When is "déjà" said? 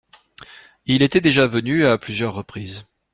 1.21-1.45